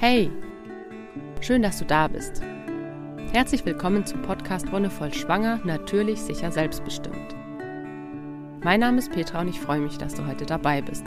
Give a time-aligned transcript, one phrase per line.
[0.00, 0.30] Hey,
[1.40, 2.40] schön, dass du da bist.
[3.32, 7.34] Herzlich willkommen zum Podcast Wonnevoll Schwanger, natürlich, sicher, selbstbestimmt.
[8.62, 11.04] Mein Name ist Petra und ich freue mich, dass du heute dabei bist.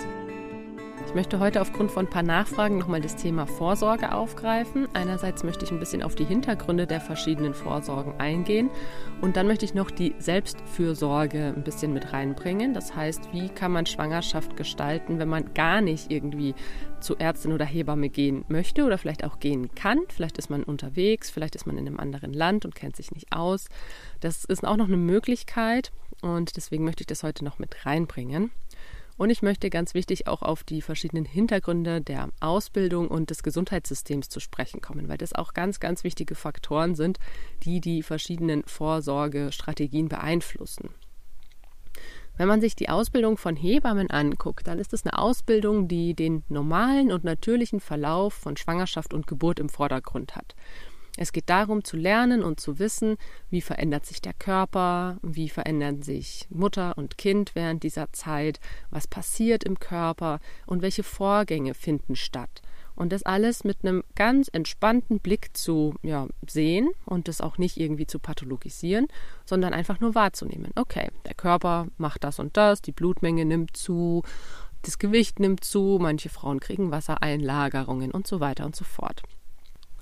[1.11, 4.87] Ich möchte heute aufgrund von ein paar Nachfragen nochmal das Thema Vorsorge aufgreifen.
[4.93, 8.69] Einerseits möchte ich ein bisschen auf die Hintergründe der verschiedenen Vorsorgen eingehen
[9.19, 12.73] und dann möchte ich noch die Selbstfürsorge ein bisschen mit reinbringen.
[12.73, 16.55] Das heißt, wie kann man Schwangerschaft gestalten, wenn man gar nicht irgendwie
[17.01, 19.99] zu Ärztin oder Hebamme gehen möchte oder vielleicht auch gehen kann.
[20.07, 23.33] Vielleicht ist man unterwegs, vielleicht ist man in einem anderen Land und kennt sich nicht
[23.33, 23.67] aus.
[24.21, 25.91] Das ist auch noch eine Möglichkeit
[26.21, 28.51] und deswegen möchte ich das heute noch mit reinbringen.
[29.21, 34.29] Und ich möchte ganz wichtig auch auf die verschiedenen Hintergründe der Ausbildung und des Gesundheitssystems
[34.29, 37.19] zu sprechen kommen, weil das auch ganz, ganz wichtige Faktoren sind,
[37.61, 40.89] die die verschiedenen Vorsorgestrategien beeinflussen.
[42.35, 46.43] Wenn man sich die Ausbildung von Hebammen anguckt, dann ist es eine Ausbildung, die den
[46.49, 50.55] normalen und natürlichen Verlauf von Schwangerschaft und Geburt im Vordergrund hat.
[51.17, 53.17] Es geht darum zu lernen und zu wissen,
[53.49, 58.59] wie verändert sich der Körper, wie verändern sich Mutter und Kind während dieser Zeit,
[58.89, 62.61] was passiert im Körper und welche Vorgänge finden statt.
[62.95, 67.77] Und das alles mit einem ganz entspannten Blick zu ja, sehen und das auch nicht
[67.77, 69.07] irgendwie zu pathologisieren,
[69.45, 70.71] sondern einfach nur wahrzunehmen.
[70.75, 74.23] Okay, der Körper macht das und das, die Blutmenge nimmt zu,
[74.83, 79.23] das Gewicht nimmt zu, manche Frauen kriegen Wassereinlagerungen und so weiter und so fort.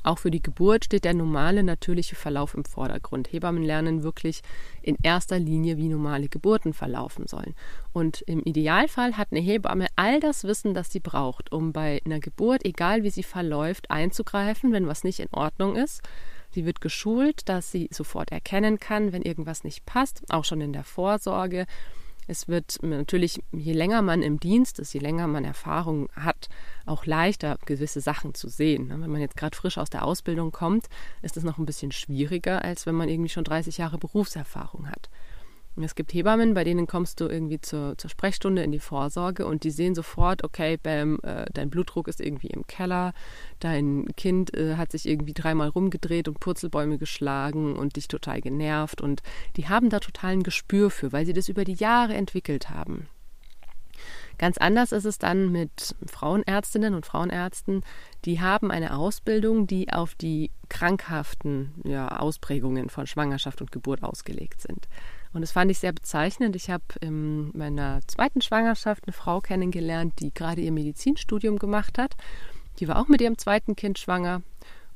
[0.03, 3.31] Auch für die Geburt steht der normale, natürliche Verlauf im Vordergrund.
[3.31, 4.41] Hebammen lernen wirklich
[4.81, 7.53] in erster Linie, wie normale Geburten verlaufen sollen.
[7.91, 12.19] Und im Idealfall hat eine Hebamme all das Wissen, das sie braucht, um bei einer
[12.19, 16.01] Geburt, egal wie sie verläuft, einzugreifen, wenn was nicht in Ordnung ist.
[16.51, 20.73] Sie wird geschult, dass sie sofort erkennen kann, wenn irgendwas nicht passt, auch schon in
[20.73, 21.65] der Vorsorge
[22.29, 26.47] es wird natürlich, je länger man im Dienst ist, je länger man Erfahrung hat,
[26.85, 28.87] auch leichter gewisse Sachen zu sehen.
[28.87, 29.01] Ne?
[29.01, 30.89] Wenn man jetzt gerade frisch aus der Ausbildung kommt,
[31.23, 35.09] ist es noch ein bisschen schwieriger, als wenn man irgendwie schon 30 Jahre Berufserfahrung hat.
[35.83, 39.63] Es gibt Hebammen, bei denen kommst du irgendwie zur, zur Sprechstunde in die Vorsorge und
[39.63, 43.13] die sehen sofort, okay, bam, äh, dein Blutdruck ist irgendwie im Keller,
[43.59, 49.01] dein Kind äh, hat sich irgendwie dreimal rumgedreht und Purzelbäume geschlagen und dich total genervt
[49.01, 49.21] und
[49.55, 53.07] die haben da total ein Gespür für, weil sie das über die Jahre entwickelt haben.
[54.37, 57.83] Ganz anders ist es dann mit Frauenärztinnen und Frauenärzten,
[58.23, 64.61] die haben eine Ausbildung, die auf die krankhaften ja, Ausprägungen von Schwangerschaft und Geburt ausgelegt
[64.61, 64.87] sind.
[65.33, 66.55] Und das fand ich sehr bezeichnend.
[66.55, 72.15] Ich habe in meiner zweiten Schwangerschaft eine Frau kennengelernt, die gerade ihr Medizinstudium gemacht hat.
[72.79, 74.41] Die war auch mit ihrem zweiten Kind schwanger.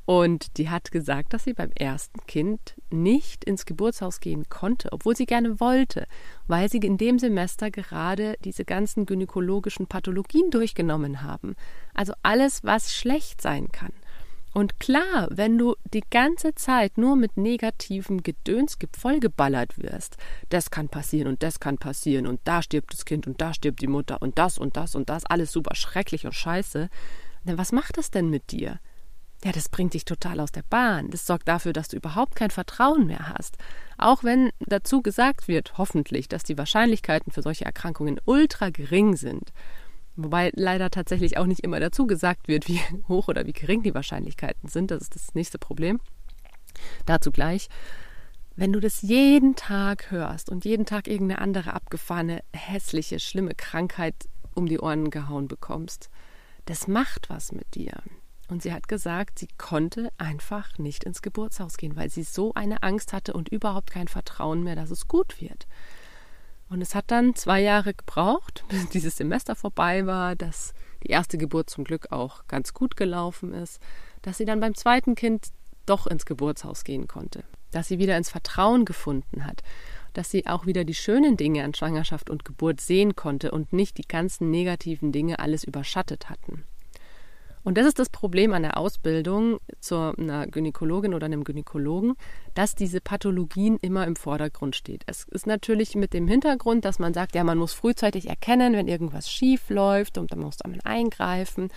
[0.06, 5.16] Und die hat gesagt, dass sie beim ersten Kind nicht ins Geburtshaus gehen konnte, obwohl
[5.16, 6.08] sie gerne wollte,
[6.46, 11.56] weil sie in dem Semester gerade diese ganzen gynäkologischen Pathologien durchgenommen haben.
[11.94, 13.94] Also alles, was schlecht sein kann.
[14.54, 20.18] Und klar, wenn du die ganze Zeit nur mit negativem Gedöns vollgeballert wirst,
[20.50, 23.82] das kann passieren und das kann passieren und da stirbt das Kind und da stirbt
[23.82, 26.90] die Mutter und das und das und das, alles super schrecklich und scheiße,
[27.46, 28.80] dann was macht das denn mit dir?
[29.44, 31.10] Ja, das bringt dich total aus der Bahn.
[31.10, 33.58] Das sorgt dafür, dass du überhaupt kein Vertrauen mehr hast.
[33.98, 39.52] Auch wenn dazu gesagt wird, hoffentlich, dass die Wahrscheinlichkeiten für solche Erkrankungen ultra gering sind.
[40.16, 43.96] Wobei leider tatsächlich auch nicht immer dazu gesagt wird, wie hoch oder wie gering die
[43.96, 44.92] Wahrscheinlichkeiten sind.
[44.92, 46.00] Das ist das nächste Problem.
[47.06, 47.70] Dazu gleich.
[48.56, 54.14] Wenn du das jeden Tag hörst und jeden Tag irgendeine andere abgefahrene, hässliche, schlimme Krankheit
[54.54, 56.12] um die Ohren gehauen bekommst,
[56.66, 57.94] das macht was mit dir.
[58.50, 62.84] Und sie hat gesagt, sie konnte einfach nicht ins Geburtshaus gehen, weil sie so eine
[62.84, 65.66] Angst hatte und überhaupt kein Vertrauen mehr, dass es gut wird.
[66.74, 70.74] Und es hat dann zwei Jahre gebraucht, bis dieses Semester vorbei war, dass
[71.04, 73.80] die erste Geburt zum Glück auch ganz gut gelaufen ist,
[74.24, 75.50] dass sie dann beim zweiten Kind
[75.86, 79.62] doch ins Geburtshaus gehen konnte, dass sie wieder ins Vertrauen gefunden hat,
[80.14, 84.00] dass sie auch wieder die schönen Dinge an Schwangerschaft und Geburt sehen konnte und nicht
[84.00, 86.64] die ganzen negativen Dinge alles überschattet hatten.
[87.64, 92.16] Und das ist das Problem an der Ausbildung zu einer Gynäkologin oder einem Gynäkologen,
[92.56, 95.04] dass diese Pathologien immer im Vordergrund steht.
[95.08, 98.88] Es ist natürlich mit dem Hintergrund, dass man sagt, ja, man muss frühzeitig erkennen, wenn
[98.88, 101.70] irgendwas schief läuft und dann muss man eingreifen.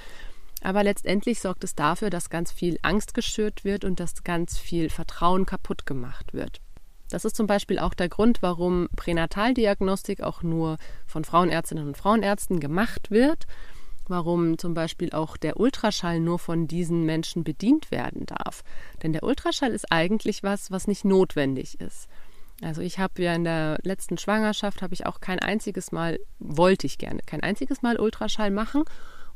[0.62, 4.90] Aber letztendlich sorgt es dafür, dass ganz viel Angst geschürt wird und dass ganz viel
[4.90, 6.60] Vertrauen kaputt gemacht wird.
[7.10, 12.58] Das ist zum Beispiel auch der Grund, warum Pränataldiagnostik auch nur von Frauenärztinnen und Frauenärzten
[12.58, 13.46] gemacht wird
[14.08, 18.62] warum zum Beispiel auch der Ultraschall nur von diesen Menschen bedient werden darf.
[19.02, 22.08] Denn der Ultraschall ist eigentlich was, was nicht notwendig ist.
[22.62, 26.86] Also ich habe ja in der letzten Schwangerschaft habe ich auch kein einziges Mal wollte
[26.86, 28.84] ich gerne kein einziges Mal Ultraschall machen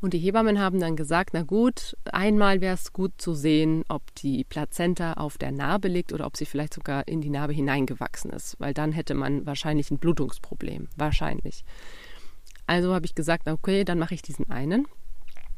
[0.01, 4.01] Und die Hebammen haben dann gesagt, na gut, einmal wäre es gut zu sehen, ob
[4.15, 8.31] die Plazenta auf der Narbe liegt oder ob sie vielleicht sogar in die Narbe hineingewachsen
[8.31, 10.87] ist, weil dann hätte man wahrscheinlich ein Blutungsproblem.
[10.97, 11.63] Wahrscheinlich.
[12.71, 14.87] Also habe ich gesagt, okay, dann mache ich diesen einen.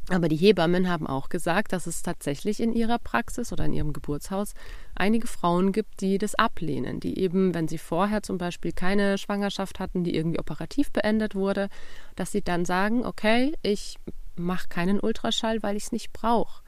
[0.10, 3.94] Aber die Hebammen haben auch gesagt, dass es tatsächlich in ihrer Praxis oder in ihrem
[3.94, 4.56] Geburtshaus
[4.96, 9.80] einige Frauen gibt, die das ablehnen, die eben, wenn sie vorher zum Beispiel keine Schwangerschaft
[9.80, 11.70] hatten, die irgendwie operativ beendet wurde,
[12.16, 14.00] dass sie dann sagen, okay, ich
[14.36, 16.64] mache keinen Ultraschall, weil ich es nicht brauche.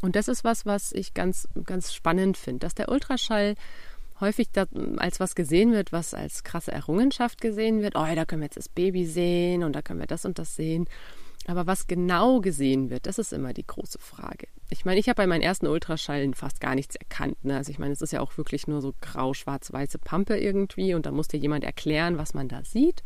[0.00, 3.56] Und das ist was, was ich ganz, ganz spannend finde, dass der Ultraschall
[4.20, 4.48] häufig
[4.96, 7.96] als was gesehen wird, was als krasse Errungenschaft gesehen wird.
[7.96, 10.56] Oh, da können wir jetzt das Baby sehen und da können wir das und das
[10.56, 10.88] sehen.
[11.46, 14.48] Aber was genau gesehen wird, das ist immer die große Frage.
[14.68, 17.44] Ich meine, ich habe bei meinen ersten Ultraschallen fast gar nichts erkannt.
[17.44, 17.56] Ne?
[17.56, 21.12] Also ich meine, es ist ja auch wirklich nur so grau-schwarz-weiße Pampe irgendwie und da
[21.12, 23.02] muss dir jemand erklären, was man da sieht.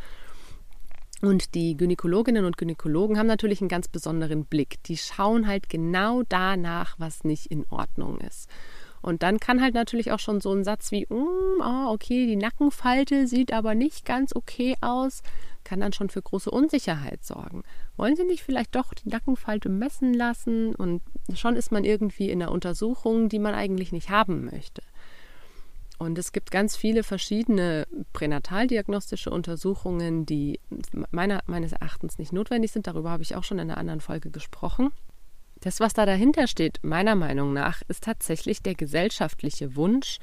[1.20, 4.82] Und die Gynäkologinnen und Gynäkologen haben natürlich einen ganz besonderen Blick.
[4.84, 8.48] Die schauen halt genau danach, was nicht in Ordnung ist.
[9.02, 12.36] Und dann kann halt natürlich auch schon so ein Satz wie, mm, oh, okay, die
[12.36, 15.22] Nackenfalte sieht aber nicht ganz okay aus,
[15.64, 17.62] kann dann schon für große Unsicherheit sorgen.
[17.96, 20.74] Wollen Sie nicht vielleicht doch die Nackenfalte messen lassen?
[20.74, 21.02] Und
[21.34, 24.82] schon ist man irgendwie in einer Untersuchung, die man eigentlich nicht haben möchte.
[25.98, 30.58] Und es gibt ganz viele verschiedene pränataldiagnostische Untersuchungen, die
[31.10, 32.86] meiner, meines Erachtens nicht notwendig sind.
[32.86, 34.92] Darüber habe ich auch schon in einer anderen Folge gesprochen.
[35.60, 40.18] Das, was da dahinter steht, meiner Meinung nach, ist tatsächlich der gesellschaftliche Wunsch,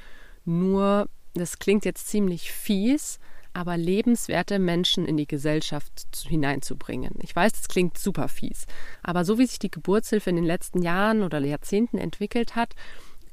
[0.46, 3.20] nur, das klingt jetzt ziemlich fies,
[3.54, 7.16] aber lebenswerte Menschen in die Gesellschaft hineinzubringen.
[7.22, 8.66] Ich weiß, das klingt super fies,
[9.04, 12.76] aber so wie sich die Geburtshilfe in den letzten Jahren oder Jahrzehnten entwickelt hat,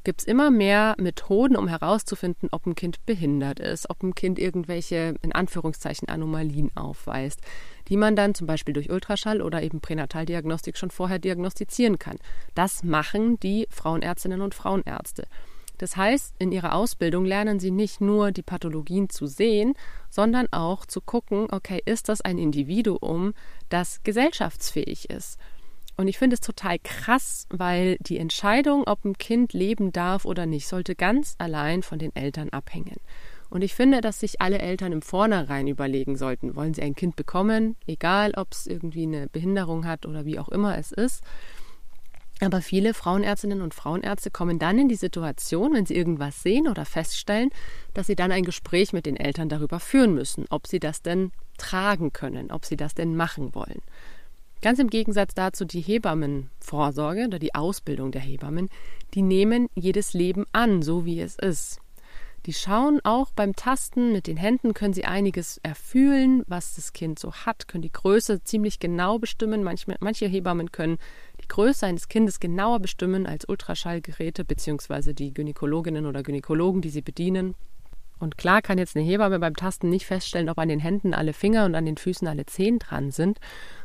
[0.02, 4.38] gibt es immer mehr Methoden, um herauszufinden, ob ein Kind behindert ist, ob ein Kind
[4.38, 7.40] irgendwelche, in Anführungszeichen, Anomalien aufweist,
[7.88, 12.18] die man dann zum Beispiel durch Ultraschall oder eben Pränataldiagnostik schon vorher diagnostizieren kann.
[12.54, 15.24] Das machen die Frauenärztinnen und Frauenärzte.
[15.78, 19.74] Das heißt, in ihrer Ausbildung lernen sie nicht nur die Pathologien zu sehen,
[20.08, 23.34] sondern auch zu gucken, okay, ist das ein Individuum,
[23.68, 25.38] das gesellschaftsfähig ist?
[25.96, 30.46] Und ich finde es total krass, weil die Entscheidung, ob ein Kind leben darf oder
[30.46, 32.96] nicht, sollte ganz allein von den Eltern abhängen.
[33.54, 37.14] Und ich finde, dass sich alle Eltern im Vornherein überlegen sollten, wollen sie ein Kind
[37.14, 41.22] bekommen, egal ob es irgendwie eine Behinderung hat oder wie auch immer es ist.
[42.40, 46.84] Aber viele Frauenärztinnen und Frauenärzte kommen dann in die Situation, wenn sie irgendwas sehen oder
[46.84, 47.50] feststellen,
[47.94, 51.30] dass sie dann ein Gespräch mit den Eltern darüber führen müssen, ob sie das denn
[51.56, 53.82] tragen können, ob sie das denn machen wollen.
[54.62, 58.68] Ganz im Gegensatz dazu die Hebammenvorsorge oder die Ausbildung der Hebammen,
[59.14, 61.78] die nehmen jedes Leben an, so wie es ist.
[62.46, 67.18] Die schauen auch beim Tasten mit den Händen, können sie einiges erfühlen, was das Kind
[67.18, 69.62] so hat, können die Größe ziemlich genau bestimmen.
[69.62, 70.98] Manche, manche Hebammen können
[71.40, 75.14] die Größe eines Kindes genauer bestimmen als Ultraschallgeräte bzw.
[75.14, 77.54] die Gynäkologinnen oder Gynäkologen, die sie bedienen.
[78.18, 81.32] Und klar kann jetzt eine Hebamme beim Tasten nicht feststellen, ob an den Händen alle
[81.32, 83.40] Finger und an den Füßen alle Zehen dran sind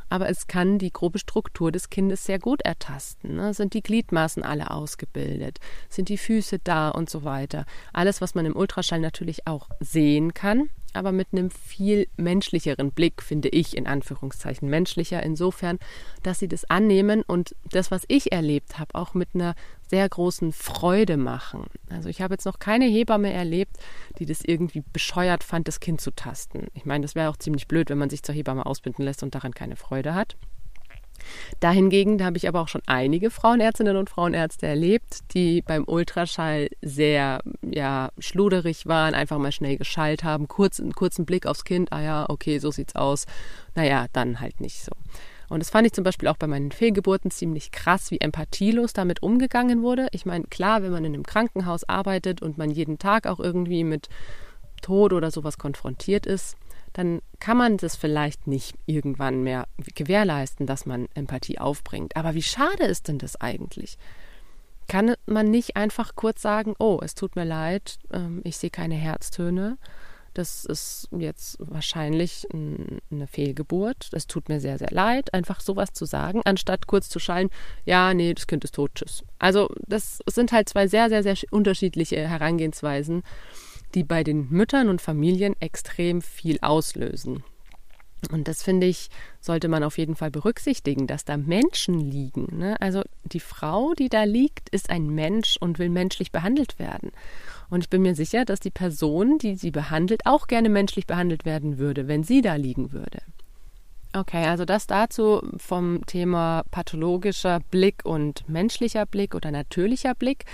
[0.10, 3.36] aber es kann die grobe Struktur des Kindes sehr gut ertasten.
[3.36, 3.54] Ne?
[3.54, 5.60] Sind die Gliedmaßen alle ausgebildet?
[5.90, 7.66] Sind die Füße da und so weiter?
[7.94, 13.22] Alles, was man im Ultraschall natürlich auch sehen kann, aber mit einem viel menschlicheren Blick,
[13.22, 15.80] finde ich, in Anführungszeichen menschlicher, insofern,
[16.24, 19.56] dass sie das annehmen und das, was ich erlebt habe, auch mit einer
[19.90, 21.66] sehr großen Freude machen.
[21.90, 23.78] Also ich habe jetzt noch keine Hebamme erlebt,
[24.20, 26.68] die das irgendwie bescheuert fand, das Kind zu tasten.
[26.74, 29.34] Ich meine, das wäre auch ziemlich blöd, wenn man sich zur Hebamme ausbinden lässt und
[29.34, 30.38] daran keine Freude hat.
[31.60, 36.70] Dahingegen da habe ich aber auch schon einige Frauenärztinnen und Frauenärzte erlebt, die beim Ultraschall
[36.82, 41.92] sehr ja, schluderig waren, einfach mal schnell geschallt haben, kurz, einen kurzen Blick aufs Kind,
[41.92, 43.26] ah ja, okay, so sieht's aus.
[43.76, 44.92] Naja, dann halt nicht so.
[45.50, 49.24] Und das fand ich zum Beispiel auch bei meinen Fehlgeburten ziemlich krass, wie empathielos damit
[49.24, 50.08] umgegangen wurde.
[50.12, 53.84] Ich meine, klar, wenn man in einem Krankenhaus arbeitet und man jeden Tag auch irgendwie
[53.84, 54.10] mit
[54.82, 56.56] Tod oder sowas konfrontiert ist,
[56.94, 62.16] dann kann man das vielleicht nicht irgendwann mehr gewährleisten, dass man Empathie aufbringt.
[62.16, 63.98] Aber wie schade ist denn das eigentlich?
[64.88, 68.96] Kann man nicht einfach kurz sagen, oh, es tut mir leid, ähm, ich sehe keine
[68.96, 69.78] Herztöne,
[70.34, 76.06] das ist jetzt wahrscheinlich eine Fehlgeburt, es tut mir sehr, sehr leid, einfach sowas zu
[76.06, 77.50] sagen, anstatt kurz zu schallen,
[77.86, 79.24] ja, nee, das Kind ist tot, tschüss.
[79.40, 83.24] Also das sind halt zwei sehr, sehr, sehr unterschiedliche Herangehensweisen
[83.96, 87.44] die bei den Müttern und Familien extrem viel auslösen.
[88.32, 89.10] Und das finde ich,
[89.40, 92.58] sollte man auf jeden Fall berücksichtigen, dass da Menschen liegen.
[92.58, 92.80] Ne?
[92.82, 97.12] Also die Frau, die da liegt, ist ein Mensch und will menschlich behandelt werden.
[97.70, 101.46] Und ich bin mir sicher, dass die Person, die sie behandelt, auch gerne menschlich behandelt
[101.46, 103.20] werden würde, wenn sie da liegen würde.
[104.12, 110.46] Okay, also das dazu vom Thema pathologischer Blick und menschlicher Blick oder natürlicher Blick.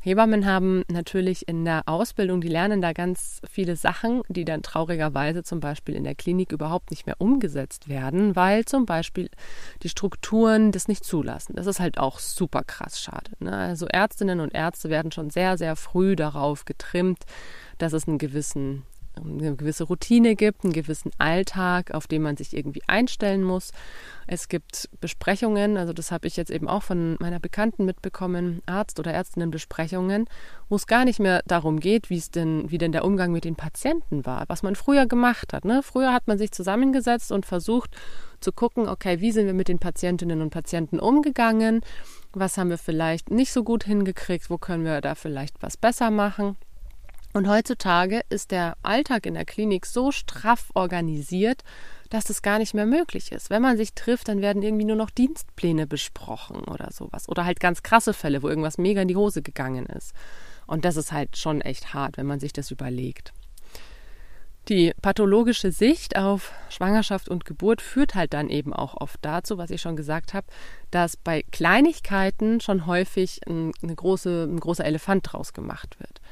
[0.00, 5.44] Hebammen haben natürlich in der Ausbildung, die lernen da ganz viele Sachen, die dann traurigerweise
[5.44, 9.30] zum Beispiel in der Klinik überhaupt nicht mehr umgesetzt werden, weil zum Beispiel
[9.84, 11.54] die Strukturen das nicht zulassen.
[11.54, 13.30] Das ist halt auch super krass schade.
[13.38, 13.56] Ne?
[13.56, 17.20] Also Ärztinnen und Ärzte werden schon sehr, sehr früh darauf getrimmt,
[17.78, 18.82] dass es einen gewissen
[19.22, 23.72] eine gewisse Routine gibt, einen gewissen Alltag, auf den man sich irgendwie einstellen muss.
[24.26, 28.98] Es gibt Besprechungen, also das habe ich jetzt eben auch von meiner Bekannten mitbekommen, Arzt-
[28.98, 30.26] oder Ärztinnenbesprechungen,
[30.68, 33.44] wo es gar nicht mehr darum geht, wie es denn, wie denn der Umgang mit
[33.44, 35.64] den Patienten war, was man früher gemacht hat.
[35.64, 35.82] Ne?
[35.82, 37.96] Früher hat man sich zusammengesetzt und versucht
[38.40, 41.80] zu gucken, okay, wie sind wir mit den Patientinnen und Patienten umgegangen,
[42.32, 46.10] was haben wir vielleicht nicht so gut hingekriegt, wo können wir da vielleicht was besser
[46.10, 46.56] machen.
[47.36, 51.64] Und heutzutage ist der Alltag in der Klinik so straff organisiert,
[52.08, 53.50] dass das gar nicht mehr möglich ist.
[53.50, 57.28] Wenn man sich trifft, dann werden irgendwie nur noch Dienstpläne besprochen oder sowas.
[57.28, 60.14] Oder halt ganz krasse Fälle, wo irgendwas mega in die Hose gegangen ist.
[60.66, 63.34] Und das ist halt schon echt hart, wenn man sich das überlegt.
[64.70, 69.68] Die pathologische Sicht auf Schwangerschaft und Geburt führt halt dann eben auch oft dazu, was
[69.68, 70.46] ich schon gesagt habe,
[70.90, 76.22] dass bei Kleinigkeiten schon häufig ein, eine große, ein großer Elefant draus gemacht wird.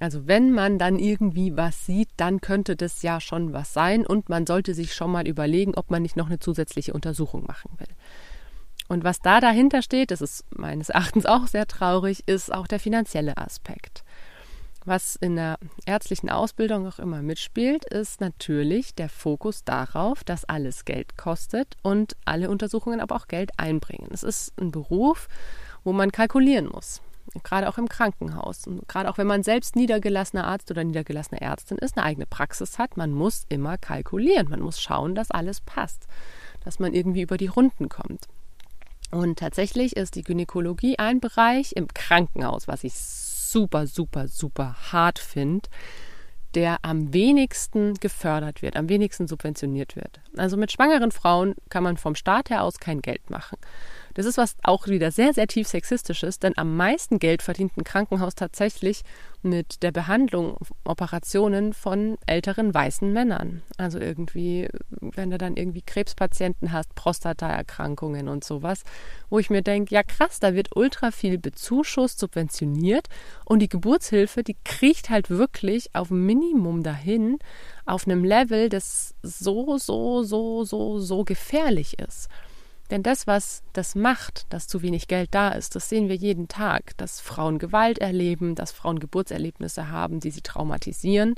[0.00, 4.28] Also wenn man dann irgendwie was sieht, dann könnte das ja schon was sein und
[4.28, 7.88] man sollte sich schon mal überlegen, ob man nicht noch eine zusätzliche Untersuchung machen will.
[8.86, 12.80] Und was da dahinter steht, das ist meines Erachtens auch sehr traurig, ist auch der
[12.80, 14.04] finanzielle Aspekt.
[14.84, 20.86] Was in der ärztlichen Ausbildung auch immer mitspielt, ist natürlich der Fokus darauf, dass alles
[20.86, 24.08] Geld kostet und alle Untersuchungen aber auch Geld einbringen.
[24.12, 25.28] Es ist ein Beruf,
[25.84, 27.02] wo man kalkulieren muss
[27.42, 28.66] gerade auch im Krankenhaus.
[28.66, 32.78] Und gerade auch wenn man selbst niedergelassener Arzt oder niedergelassene Ärztin ist, eine eigene Praxis
[32.78, 34.48] hat, man muss immer kalkulieren.
[34.48, 36.06] Man muss schauen, dass alles passt,
[36.64, 38.28] dass man irgendwie über die Runden kommt.
[39.10, 45.18] Und tatsächlich ist die Gynäkologie ein Bereich im Krankenhaus, was ich super, super, super hart
[45.18, 45.68] finde,
[46.54, 50.20] der am wenigsten gefördert wird, am wenigsten subventioniert wird.
[50.36, 53.58] Also mit schwangeren Frauen kann man vom Staat her aus kein Geld machen.
[54.14, 57.84] Das ist was auch wieder sehr, sehr tief sexistisches, denn am meisten Geld verdient ein
[57.84, 59.02] Krankenhaus tatsächlich
[59.42, 63.62] mit der Behandlung, Operationen von älteren weißen Männern.
[63.76, 64.68] Also irgendwie,
[65.00, 68.82] wenn du dann irgendwie Krebspatienten hast, Prostataerkrankungen und sowas,
[69.30, 73.08] wo ich mir denke, ja krass, da wird ultra viel bezuschusst, subventioniert
[73.44, 77.38] und die Geburtshilfe, die kriecht halt wirklich auf Minimum dahin,
[77.86, 82.28] auf einem Level, das so, so, so, so, so gefährlich ist.
[82.90, 86.48] Denn das, was das macht, dass zu wenig Geld da ist, das sehen wir jeden
[86.48, 91.34] Tag, dass Frauen Gewalt erleben, dass Frauen Geburtserlebnisse haben, die sie traumatisieren,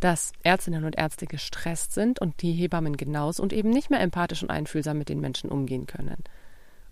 [0.00, 4.42] dass Ärztinnen und Ärzte gestresst sind und die Hebammen genauso und eben nicht mehr empathisch
[4.42, 6.22] und einfühlsam mit den Menschen umgehen können.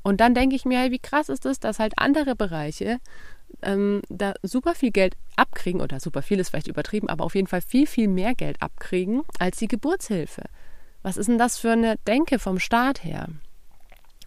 [0.03, 2.99] Und dann denke ich mir, hey, wie krass ist es, dass halt andere Bereiche
[3.63, 7.49] ähm, da super viel Geld abkriegen, oder super viel ist vielleicht übertrieben, aber auf jeden
[7.49, 10.45] Fall viel, viel mehr Geld abkriegen als die Geburtshilfe.
[11.03, 13.29] Was ist denn das für eine Denke vom Staat her?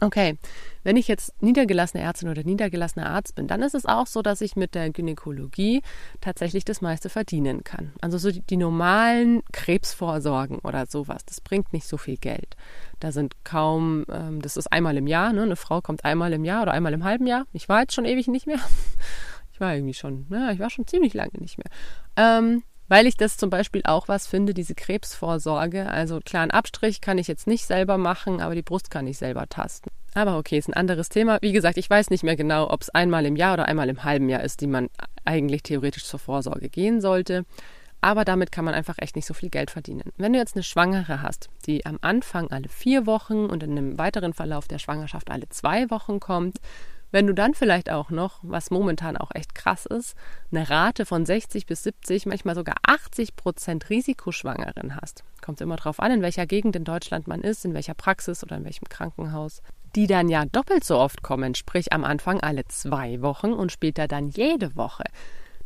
[0.03, 0.37] Okay,
[0.83, 4.41] wenn ich jetzt niedergelassene Ärztin oder niedergelassener Arzt bin, dann ist es auch so, dass
[4.41, 5.81] ich mit der Gynäkologie
[6.19, 7.93] tatsächlich das meiste verdienen kann.
[8.01, 12.57] Also so die, die, normalen Krebsvorsorgen oder sowas, das bringt nicht so viel Geld.
[12.99, 15.43] Da sind kaum, ähm, das ist einmal im Jahr, ne?
[15.43, 17.45] eine Frau kommt einmal im Jahr oder einmal im halben Jahr.
[17.53, 18.59] Ich war jetzt schon ewig nicht mehr.
[19.55, 21.67] Ich war irgendwie schon, ja, ich war schon ziemlich lange nicht mehr.
[22.17, 25.89] Ähm, weil ich das zum Beispiel auch was finde, diese Krebsvorsorge.
[25.89, 29.47] Also klaren Abstrich kann ich jetzt nicht selber machen, aber die Brust kann ich selber
[29.47, 29.89] tasten.
[30.13, 31.39] Aber okay, ist ein anderes Thema.
[31.41, 34.03] Wie gesagt, ich weiß nicht mehr genau, ob es einmal im Jahr oder einmal im
[34.03, 34.89] halben Jahr ist, die man
[35.25, 37.45] eigentlich theoretisch zur Vorsorge gehen sollte.
[38.01, 40.11] Aber damit kann man einfach echt nicht so viel Geld verdienen.
[40.17, 43.97] Wenn du jetzt eine Schwangere hast, die am Anfang alle vier Wochen und in einem
[43.97, 46.57] weiteren Verlauf der Schwangerschaft alle zwei Wochen kommt,
[47.13, 50.15] wenn du dann vielleicht auch noch, was momentan auch echt krass ist,
[50.51, 55.99] eine Rate von 60 bis 70, manchmal sogar 80 Prozent Risikoschwangeren hast, kommt immer darauf
[55.99, 59.61] an, in welcher Gegend in Deutschland man ist, in welcher Praxis oder in welchem Krankenhaus,
[59.95, 64.07] die dann ja doppelt so oft kommen, sprich am Anfang alle zwei Wochen und später
[64.07, 65.03] dann jede Woche.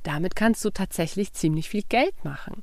[0.03, 2.61] Damit kannst du tatsächlich ziemlich viel Geld machen.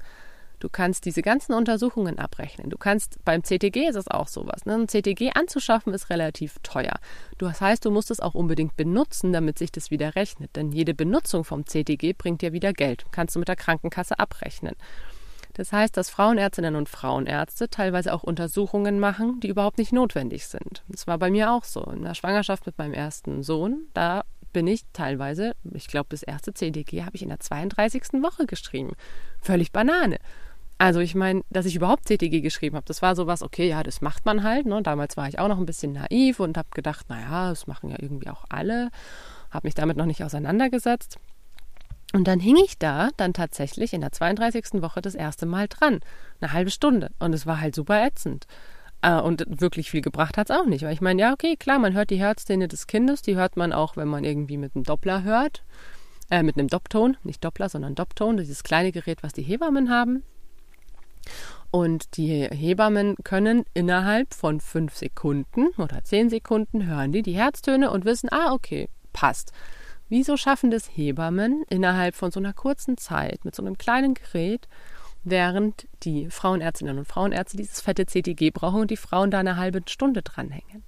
[0.65, 2.71] Du kannst diese ganzen Untersuchungen abrechnen.
[2.71, 4.65] Du kannst beim CTG ist es auch sowas.
[4.65, 4.73] Ne?
[4.77, 6.95] Ein CTG anzuschaffen ist relativ teuer.
[7.37, 10.57] Das heißt, du musst es auch unbedingt benutzen, damit sich das wieder rechnet.
[10.57, 13.05] Denn jede Benutzung vom CTG bringt dir wieder Geld.
[13.13, 14.75] Kannst du mit der Krankenkasse abrechnen.
[15.53, 20.83] Das heißt, dass Frauenärztinnen und Frauenärzte teilweise auch Untersuchungen machen, die überhaupt nicht notwendig sind.
[20.89, 21.83] Das war bei mir auch so.
[21.83, 26.55] In der Schwangerschaft mit meinem ersten Sohn, da bin ich teilweise, ich glaube, das erste
[26.55, 28.23] CDG habe ich in der 32.
[28.23, 28.93] Woche geschrieben.
[29.43, 30.19] Völlig Banane.
[30.79, 34.01] Also ich meine, dass ich überhaupt CTG geschrieben habe, das war sowas, okay, ja, das
[34.01, 34.67] macht man halt.
[34.67, 34.83] Ne?
[34.83, 37.97] Damals war ich auch noch ein bisschen naiv und habe gedacht, naja, das machen ja
[38.01, 38.91] irgendwie auch alle.
[39.51, 41.19] Habe mich damit noch nicht auseinandergesetzt.
[42.13, 44.83] Und dann hing ich da dann tatsächlich in der 32.
[44.83, 46.01] Woche das erste Mal dran.
[46.41, 47.11] Eine halbe Stunde.
[47.19, 48.47] Und es war halt super ätzend.
[49.03, 50.85] Äh, und wirklich viel gebracht hat es auch nicht.
[50.85, 53.73] Weil ich meine, ja, okay, klar, man hört die Herzszene des Kindes, die hört man
[53.73, 55.63] auch, wenn man irgendwie mit einem Doppler hört.
[56.31, 60.23] Äh, mit einem Doppton, nicht Doppler, sondern Doppton, dieses kleine Gerät, was die Hebammen haben.
[61.71, 67.91] Und die Hebammen können innerhalb von fünf Sekunden oder zehn Sekunden hören die die Herztöne
[67.91, 69.53] und wissen, ah, okay, passt.
[70.09, 74.69] Wieso schaffen das Hebammen innerhalb von so einer kurzen Zeit mit so einem kleinen Gerät
[75.25, 79.81] während die Frauenärztinnen und Frauenärzte dieses fette CTG brauchen und die Frauen da eine halbe
[79.89, 80.85] Stunde dranhängen.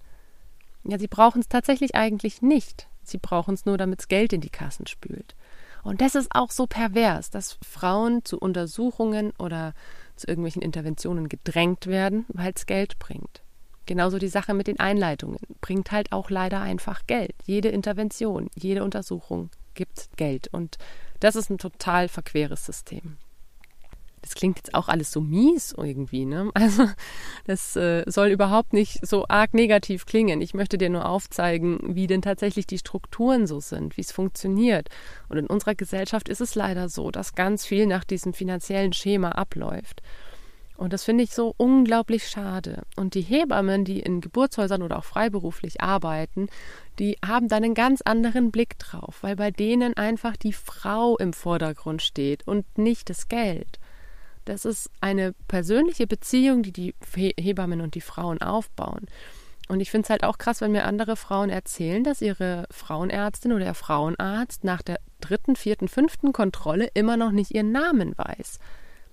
[0.85, 2.87] Ja, sie brauchen es tatsächlich eigentlich nicht.
[3.03, 5.35] Sie brauchen es nur, damit es Geld in die Kassen spült.
[5.83, 9.73] Und das ist auch so pervers, dass Frauen zu Untersuchungen oder
[10.17, 13.43] zu irgendwelchen Interventionen gedrängt werden, weil es Geld bringt.
[13.87, 17.35] Genauso die Sache mit den Einleitungen bringt halt auch leider einfach Geld.
[17.45, 20.49] Jede Intervention, jede Untersuchung gibt Geld.
[20.49, 20.79] Und
[21.21, 23.17] das ist ein total verqueres System
[24.27, 26.51] das klingt jetzt auch alles so mies irgendwie, ne?
[26.55, 26.89] Also
[27.45, 30.41] das äh, soll überhaupt nicht so arg negativ klingen.
[30.41, 34.89] Ich möchte dir nur aufzeigen, wie denn tatsächlich die Strukturen so sind, wie es funktioniert.
[35.29, 39.31] Und in unserer Gesellschaft ist es leider so, dass ganz viel nach diesem finanziellen Schema
[39.31, 40.03] abläuft.
[40.77, 42.83] Und das finde ich so unglaublich schade.
[42.97, 46.49] Und die Hebammen, die in Geburtshäusern oder auch freiberuflich arbeiten,
[46.99, 51.33] die haben da einen ganz anderen Blick drauf, weil bei denen einfach die Frau im
[51.33, 53.79] Vordergrund steht und nicht das Geld.
[54.47, 59.07] Das ist eine persönliche Beziehung, die die Hebammen und die Frauen aufbauen.
[59.69, 63.53] Und ich finde es halt auch krass, wenn mir andere Frauen erzählen, dass ihre Frauenärztin
[63.53, 68.61] oder ihr Frauenarzt nach der dritten, vierten, fünften Kontrolle immer noch nicht ihren Namen weiß.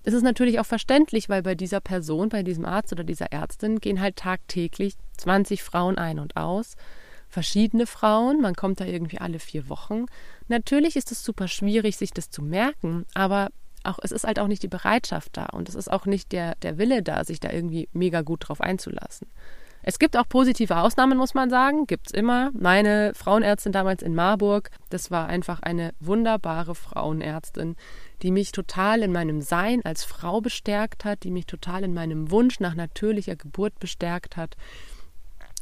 [0.04, 3.80] Das ist natürlich auch verständlich, weil bei dieser Person, bei diesem Arzt oder dieser Ärztin
[3.80, 6.76] gehen halt tagtäglich 20 Frauen ein und aus.
[7.30, 10.06] Verschiedene Frauen, man kommt da irgendwie alle vier Wochen.
[10.50, 13.50] Natürlich ist es super schwierig, sich das zu merken, aber
[13.84, 16.56] auch, es ist halt auch nicht die Bereitschaft da und es ist auch nicht der,
[16.56, 19.28] der Wille da, sich da irgendwie mega gut drauf einzulassen.
[19.86, 21.86] Es gibt auch positive Ausnahmen, muss man sagen.
[21.88, 22.52] Gibt es immer.
[22.54, 27.76] Meine Frauenärztin damals in Marburg, das war einfach eine wunderbare Frauenärztin,
[28.22, 32.32] die mich total in meinem Sein als Frau bestärkt hat, die mich total in meinem
[32.32, 34.56] Wunsch nach natürlicher Geburt bestärkt hat,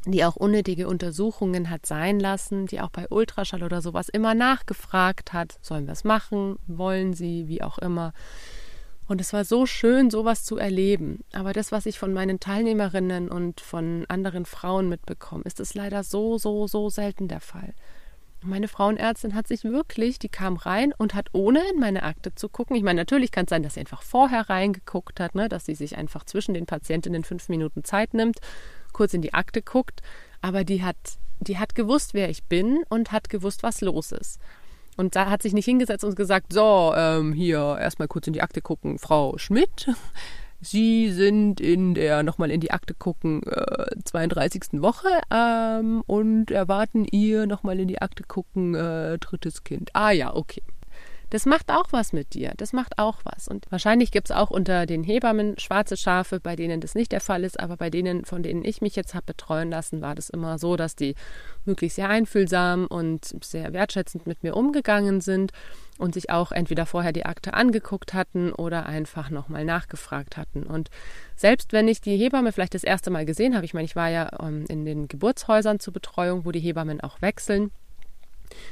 [0.05, 5.33] die auch unnötige Untersuchungen hat sein lassen, die auch bei Ultraschall oder sowas immer nachgefragt
[5.33, 8.13] hat, sollen wir es machen, wollen sie, wie auch immer.
[9.07, 11.23] Und es war so schön, sowas zu erleben.
[11.33, 16.03] Aber das, was ich von meinen Teilnehmerinnen und von anderen Frauen mitbekomme, ist es leider
[16.03, 17.73] so, so, so selten der Fall.
[18.43, 22.49] Meine Frauenärztin hat sich wirklich, die kam rein und hat ohne in meine Akte zu
[22.49, 22.75] gucken.
[22.75, 25.75] Ich meine, natürlich kann es sein, dass sie einfach vorher reingeguckt hat, ne, dass sie
[25.75, 28.39] sich einfach zwischen den Patientinnen fünf Minuten Zeit nimmt
[28.93, 30.01] kurz in die Akte guckt,
[30.41, 30.97] aber die hat,
[31.39, 34.39] die hat gewusst, wer ich bin und hat gewusst, was los ist.
[34.97, 38.41] Und da hat sich nicht hingesetzt und gesagt, so, ähm, hier erstmal kurz in die
[38.41, 39.89] Akte gucken, Frau Schmidt.
[40.63, 44.81] Sie sind in der, nochmal in die Akte gucken, äh, 32.
[44.81, 49.89] Woche ähm, und erwarten ihr nochmal in die Akte gucken, äh, drittes Kind.
[49.93, 50.61] Ah ja, okay.
[51.31, 52.51] Das macht auch was mit dir.
[52.57, 53.47] Das macht auch was.
[53.47, 57.21] Und wahrscheinlich gibt es auch unter den Hebammen schwarze Schafe, bei denen das nicht der
[57.21, 60.29] Fall ist, aber bei denen, von denen ich mich jetzt habe betreuen lassen, war das
[60.29, 61.15] immer so, dass die
[61.63, 65.53] wirklich sehr einfühlsam und sehr wertschätzend mit mir umgegangen sind
[65.97, 70.63] und sich auch entweder vorher die Akte angeguckt hatten oder einfach nochmal nachgefragt hatten.
[70.63, 70.89] Und
[71.37, 74.09] selbst wenn ich die Hebamme vielleicht das erste Mal gesehen habe, ich meine, ich war
[74.09, 77.71] ja ähm, in den Geburtshäusern zur Betreuung, wo die Hebammen auch wechseln,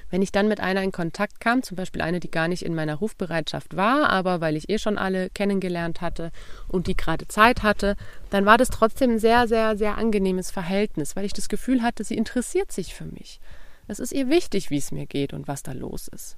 [0.10, 2.76] wenn ich dann mit einer in Kontakt kam, zum Beispiel eine, die gar nicht in
[2.76, 6.32] meiner Rufbereitschaft war, aber weil ich eh schon alle kennengelernt hatte
[6.68, 7.96] und die gerade Zeit hatte,
[8.30, 12.04] dann war das trotzdem ein sehr, sehr, sehr angenehmes Verhältnis, weil ich das Gefühl hatte,
[12.04, 13.40] sie interessiert sich für mich.
[13.88, 16.38] Es ist ihr wichtig, wie es mir geht und was da los ist.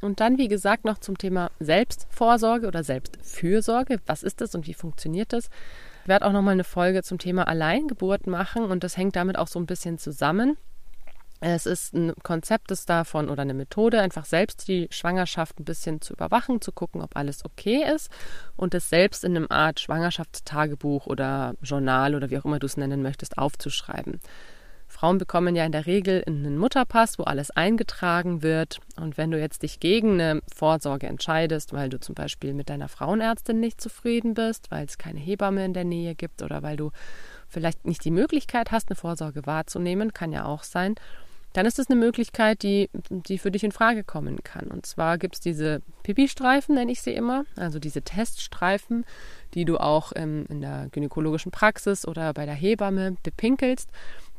[0.00, 3.98] Und dann, wie gesagt, noch zum Thema Selbstvorsorge oder Selbstfürsorge.
[4.06, 5.50] Was ist das und wie funktioniert das?
[6.02, 9.48] Ich werde auch nochmal eine Folge zum Thema Alleingeburt machen und das hängt damit auch
[9.48, 10.56] so ein bisschen zusammen.
[11.40, 16.00] Es ist ein Konzept das davon oder eine Methode, einfach selbst die Schwangerschaft ein bisschen
[16.00, 18.10] zu überwachen, zu gucken, ob alles okay ist
[18.56, 22.76] und es selbst in einem Art Schwangerschaftstagebuch oder Journal oder wie auch immer du es
[22.76, 24.20] nennen möchtest, aufzuschreiben.
[24.88, 28.80] Frauen bekommen ja in der Regel einen Mutterpass, wo alles eingetragen wird.
[28.96, 32.88] Und wenn du jetzt dich gegen eine Vorsorge entscheidest, weil du zum Beispiel mit deiner
[32.88, 36.90] Frauenärztin nicht zufrieden bist, weil es keine Hebamme in der Nähe gibt oder weil du
[37.48, 40.94] vielleicht nicht die Möglichkeit hast, eine Vorsorge wahrzunehmen, kann ja auch sein,
[41.58, 44.68] dann ist es eine Möglichkeit, die, die für dich in Frage kommen kann.
[44.68, 49.04] Und zwar gibt es diese Pipi-Streifen, nenne ich sie immer, also diese Teststreifen,
[49.54, 53.90] die du auch ähm, in der gynäkologischen Praxis oder bei der Hebamme bepinkelst.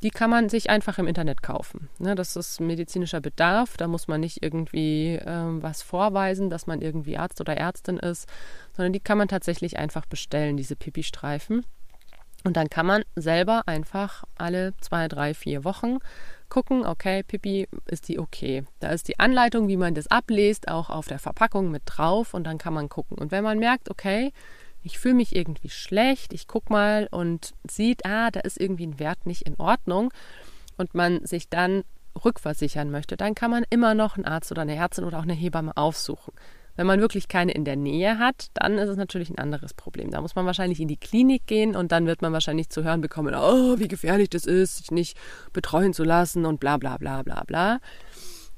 [0.02, 1.90] Die kann man sich einfach im Internet kaufen.
[1.98, 3.76] Ne, das ist medizinischer Bedarf.
[3.76, 8.30] Da muss man nicht irgendwie ähm, was vorweisen, dass man irgendwie Arzt oder Ärztin ist,
[8.78, 11.66] sondern die kann man tatsächlich einfach bestellen, diese Pipi-Streifen.
[12.46, 15.98] Und dann kann man selber einfach alle zwei, drei, vier Wochen
[16.50, 18.64] gucken, okay, Pipi, ist die okay.
[18.80, 22.44] Da ist die Anleitung, wie man das abliest, auch auf der Verpackung mit drauf und
[22.44, 23.18] dann kann man gucken.
[23.18, 24.32] Und wenn man merkt, okay,
[24.84, 29.00] ich fühle mich irgendwie schlecht, ich gucke mal und sieht, ah, da ist irgendwie ein
[29.00, 30.12] Wert nicht in Ordnung
[30.78, 31.84] und man sich dann
[32.24, 35.34] rückversichern möchte, dann kann man immer noch einen Arzt oder eine Ärztin oder auch eine
[35.34, 36.34] Hebamme aufsuchen.
[36.80, 40.12] Wenn man wirklich keine in der Nähe hat, dann ist es natürlich ein anderes Problem.
[40.12, 43.02] Da muss man wahrscheinlich in die Klinik gehen und dann wird man wahrscheinlich zu hören
[43.02, 45.18] bekommen, oh, wie gefährlich das ist, sich nicht
[45.52, 47.80] betreuen zu lassen und bla bla bla bla bla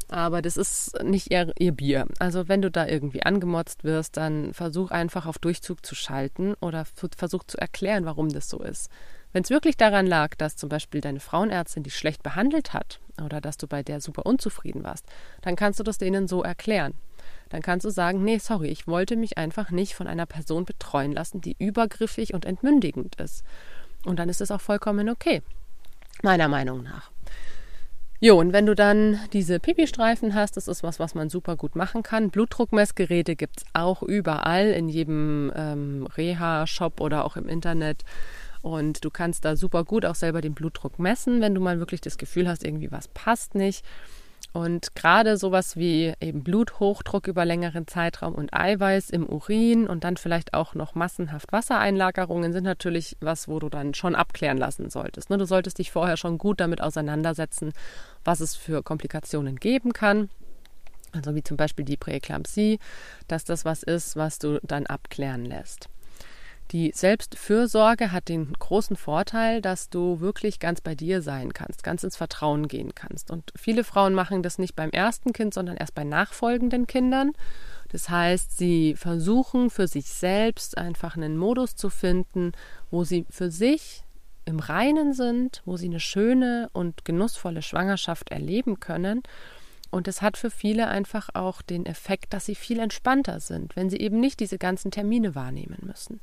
[0.08, 2.06] aber das ist nicht ihr, ihr Bier.
[2.20, 6.86] Also wenn du da irgendwie angemotzt wirst, dann versuch einfach auf Durchzug zu schalten oder
[7.18, 8.92] versuch zu erklären, warum das so ist.
[9.32, 13.40] Wenn es wirklich daran lag, dass zum Beispiel deine Frauenärztin dich schlecht behandelt hat oder
[13.40, 15.06] dass du bei der super unzufrieden warst,
[15.42, 16.94] dann kannst du das denen so erklären.
[17.52, 21.12] Dann kannst du sagen, nee, sorry, ich wollte mich einfach nicht von einer Person betreuen
[21.12, 23.44] lassen, die übergriffig und entmündigend ist.
[24.06, 25.42] Und dann ist es auch vollkommen okay,
[26.24, 27.12] meiner Meinung nach.
[28.24, 31.76] Jo, und wenn du dann diese Pipi-Streifen hast, das ist was, was man super gut
[31.76, 32.30] machen kann.
[32.30, 38.04] Blutdruckmessgeräte gibt es auch überall, in jedem ähm, Reha-Shop oder auch im Internet.
[38.62, 42.00] Und du kannst da super gut auch selber den Blutdruck messen, wenn du mal wirklich
[42.00, 43.84] das Gefühl hast, irgendwie was passt nicht.
[44.54, 50.18] Und gerade sowas wie eben Bluthochdruck über längeren Zeitraum und Eiweiß im Urin und dann
[50.18, 55.30] vielleicht auch noch massenhaft Wassereinlagerungen sind natürlich was, wo du dann schon abklären lassen solltest.
[55.30, 55.38] Ne?
[55.38, 57.72] Du solltest dich vorher schon gut damit auseinandersetzen,
[58.26, 60.30] was es für Komplikationen geben kann.
[61.14, 62.80] Also wie zum Beispiel die Präeklampsie,
[63.28, 65.90] dass das was ist, was du dann abklären lässt.
[66.72, 72.04] Die Selbstfürsorge hat den großen Vorteil, dass du wirklich ganz bei dir sein kannst, ganz
[72.06, 73.30] ins Vertrauen gehen kannst.
[73.30, 77.34] Und viele Frauen machen das nicht beim ersten Kind, sondern erst bei nachfolgenden Kindern.
[77.90, 82.54] Das heißt, sie versuchen für sich selbst einfach einen Modus zu finden,
[82.90, 84.06] wo sie für sich
[84.46, 89.24] im Reinen sind, wo sie eine schöne und genussvolle Schwangerschaft erleben können.
[89.90, 93.90] Und es hat für viele einfach auch den Effekt, dass sie viel entspannter sind, wenn
[93.90, 96.22] sie eben nicht diese ganzen Termine wahrnehmen müssen.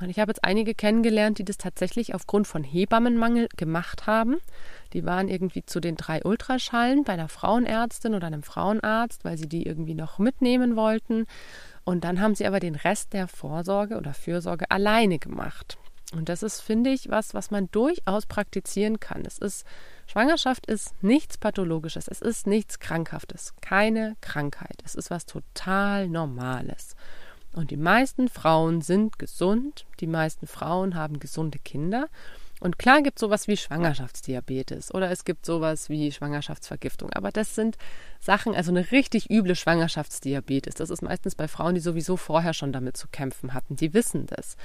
[0.00, 4.36] Ich habe jetzt einige kennengelernt, die das tatsächlich aufgrund von Hebammenmangel gemacht haben.
[4.92, 9.48] Die waren irgendwie zu den drei Ultraschallen bei einer Frauenärztin oder einem Frauenarzt, weil sie
[9.48, 11.26] die irgendwie noch mitnehmen wollten.
[11.84, 15.78] Und dann haben sie aber den Rest der Vorsorge oder Fürsorge alleine gemacht.
[16.12, 19.24] Und das ist, finde ich, was, was man durchaus praktizieren kann.
[19.24, 19.64] Es ist,
[20.06, 24.82] Schwangerschaft ist nichts Pathologisches, es ist nichts Krankhaftes, keine Krankheit.
[24.84, 26.94] Es ist was total Normales.
[27.54, 32.08] Und die meisten Frauen sind gesund, die meisten Frauen haben gesunde Kinder.
[32.60, 37.12] Und klar gibt es sowas wie Schwangerschaftsdiabetes oder es gibt sowas wie Schwangerschaftsvergiftung.
[37.12, 37.76] Aber das sind
[38.20, 40.74] Sachen, also eine richtig üble Schwangerschaftsdiabetes.
[40.74, 43.76] Das ist meistens bei Frauen, die sowieso vorher schon damit zu kämpfen hatten.
[43.76, 44.56] Die wissen das.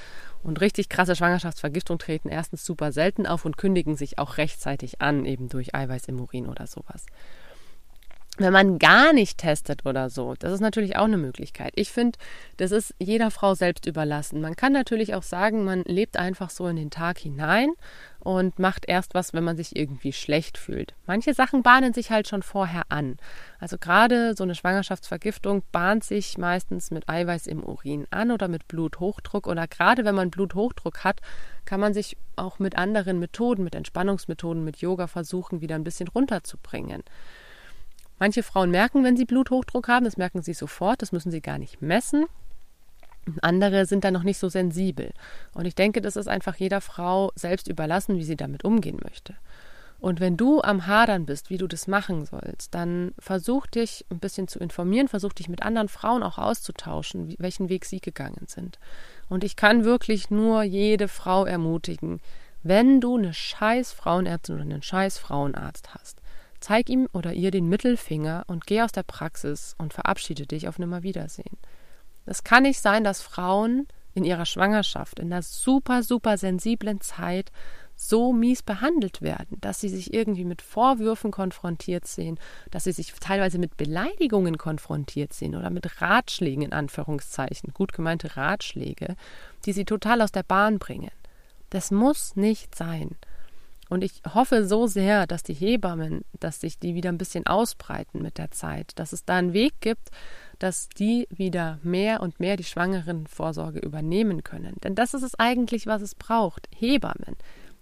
[0.43, 5.25] Und richtig krasse Schwangerschaftsvergiftung treten erstens super selten auf und kündigen sich auch rechtzeitig an,
[5.25, 7.05] eben durch Eiweiß im Urin oder sowas.
[8.39, 11.73] Wenn man gar nicht testet oder so, das ist natürlich auch eine Möglichkeit.
[11.75, 12.17] Ich finde,
[12.55, 14.39] das ist jeder Frau selbst überlassen.
[14.39, 17.73] Man kann natürlich auch sagen, man lebt einfach so in den Tag hinein
[18.19, 20.93] und macht erst was, wenn man sich irgendwie schlecht fühlt.
[21.05, 23.17] Manche Sachen bahnen sich halt schon vorher an.
[23.59, 28.69] Also gerade so eine Schwangerschaftsvergiftung bahnt sich meistens mit Eiweiß im Urin an oder mit
[28.69, 29.47] Bluthochdruck.
[29.47, 31.19] Oder gerade wenn man Bluthochdruck hat,
[31.65, 36.07] kann man sich auch mit anderen Methoden, mit Entspannungsmethoden, mit Yoga versuchen, wieder ein bisschen
[36.07, 37.03] runterzubringen.
[38.19, 41.57] Manche Frauen merken, wenn sie Bluthochdruck haben, das merken sie sofort, das müssen sie gar
[41.57, 42.25] nicht messen.
[43.41, 45.11] Andere sind da noch nicht so sensibel.
[45.53, 49.35] Und ich denke, das ist einfach jeder Frau selbst überlassen, wie sie damit umgehen möchte.
[49.99, 54.19] Und wenn du am Hadern bist, wie du das machen sollst, dann versuch dich ein
[54.19, 58.79] bisschen zu informieren, versuch dich mit anderen Frauen auch auszutauschen, welchen Weg sie gegangen sind.
[59.27, 62.21] Und ich kann wirklich nur jede Frau ermutigen,
[62.63, 66.18] wenn du eine scheiß Frauenärztin oder einen scheiß Frauenarzt hast,
[66.59, 70.79] Zeig ihm oder ihr den Mittelfinger und geh aus der Praxis und verabschiede dich auf
[70.79, 71.57] Nimmerwiedersehen.
[72.25, 77.51] Es kann nicht sein, dass Frauen in ihrer Schwangerschaft, in einer super, super sensiblen Zeit
[77.95, 82.39] so mies behandelt werden, dass sie sich irgendwie mit Vorwürfen konfrontiert sehen,
[82.71, 88.37] dass sie sich teilweise mit Beleidigungen konfrontiert sehen oder mit Ratschlägen in Anführungszeichen, gut gemeinte
[88.37, 89.15] Ratschläge,
[89.65, 91.11] die sie total aus der Bahn bringen.
[91.69, 93.17] Das muss nicht sein.
[93.89, 98.21] Und ich hoffe so sehr, dass die Hebammen, dass sich die wieder ein bisschen ausbreiten
[98.21, 100.09] mit der Zeit, dass es da einen Weg gibt,
[100.59, 104.75] dass die wieder mehr und mehr die Schwangerenvorsorge übernehmen können.
[104.83, 106.69] Denn das ist es eigentlich, was es braucht.
[106.75, 107.35] Hebammen.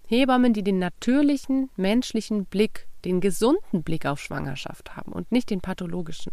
[0.07, 5.59] Hebammen, die den natürlichen menschlichen Blick, den gesunden Blick auf Schwangerschaft haben und nicht den
[5.59, 6.31] pathologischen.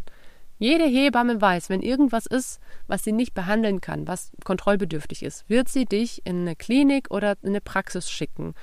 [0.58, 5.68] Jede Hebamme weiß, wenn irgendwas ist, was sie nicht behandeln kann, was kontrollbedürftig ist, wird
[5.68, 8.54] sie dich in eine Klinik oder in eine Praxis schicken.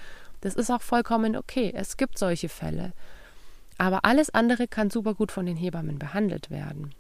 [0.41, 1.71] Das ist auch vollkommen okay.
[1.73, 2.93] Es gibt solche Fälle.
[3.77, 6.93] Aber alles andere kann super gut von den Hebammen behandelt werden.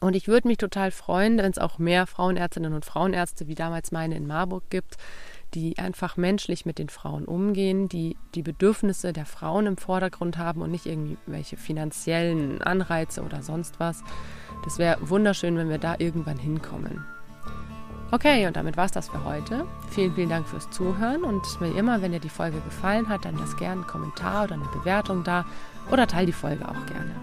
[0.00, 3.90] Und ich würde mich total freuen, wenn es auch mehr Frauenärztinnen und Frauenärzte wie damals
[3.90, 4.96] meine in Marburg gibt,
[5.54, 10.62] die einfach menschlich mit den Frauen umgehen, die die Bedürfnisse der Frauen im Vordergrund haben
[10.62, 14.04] und nicht irgendwelche finanziellen Anreize oder sonst was.
[14.64, 17.04] Das wäre wunderschön, wenn wir da irgendwann hinkommen.
[18.10, 19.66] Okay, und damit war es das für heute.
[19.90, 23.36] Vielen, vielen Dank fürs Zuhören und wie immer, wenn dir die Folge gefallen hat, dann
[23.38, 25.44] lass gerne einen Kommentar oder eine Bewertung da
[25.90, 27.14] oder teile die Folge auch gerne.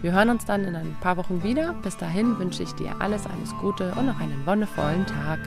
[0.00, 1.74] Wir hören uns dann in ein paar Wochen wieder.
[1.82, 5.40] Bis dahin wünsche ich dir alles, alles Gute und noch einen wonnevollen Tag.